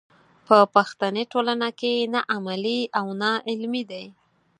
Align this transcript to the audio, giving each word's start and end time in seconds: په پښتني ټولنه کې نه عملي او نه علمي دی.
په 0.47 0.57
پښتني 0.75 1.23
ټولنه 1.31 1.67
کې 1.79 1.93
نه 2.13 2.21
عملي 2.35 2.79
او 2.99 3.05
نه 3.21 3.31
علمي 3.49 3.83
دی. 3.91 4.05